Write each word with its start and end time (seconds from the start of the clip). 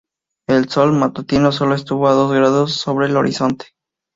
El 0.47 0.67
Sol 0.67 0.93
matutino 0.93 1.51
solo 1.51 1.75
estuvo 1.75 2.07
a 2.07 2.13
dos 2.13 2.31
grados 2.33 2.71
sobre 2.73 3.05
el 3.05 3.15
horizonte. 3.17 3.67